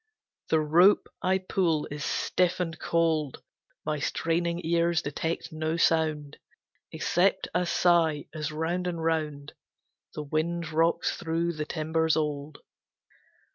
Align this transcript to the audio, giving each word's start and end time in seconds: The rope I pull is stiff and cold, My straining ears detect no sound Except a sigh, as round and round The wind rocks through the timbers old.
The 0.49 0.59
rope 0.61 1.07
I 1.21 1.37
pull 1.37 1.85
is 1.91 2.03
stiff 2.03 2.59
and 2.59 2.79
cold, 2.79 3.43
My 3.85 3.99
straining 3.99 4.59
ears 4.65 5.03
detect 5.03 5.53
no 5.53 5.77
sound 5.77 6.39
Except 6.91 7.47
a 7.53 7.67
sigh, 7.67 8.25
as 8.33 8.51
round 8.51 8.87
and 8.87 9.03
round 9.03 9.53
The 10.15 10.23
wind 10.23 10.71
rocks 10.71 11.15
through 11.15 11.53
the 11.53 11.65
timbers 11.67 12.17
old. 12.17 12.57